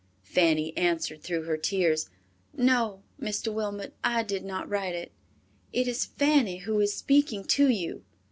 Fanny 0.23 0.75
answered 0.75 1.21
through 1.21 1.43
her 1.43 1.57
tears, 1.57 2.09
"No, 2.55 3.03
Mr. 3.21 3.53
Wilmot, 3.53 3.93
I 4.03 4.23
did 4.23 4.43
not 4.43 4.67
write 4.67 4.95
it. 4.95 5.11
It 5.71 5.87
is 5.87 6.05
Fanny 6.07 6.57
who 6.57 6.79
is 6.79 6.95
speaking 6.97 7.43
to 7.45 7.69
you." 7.69 8.03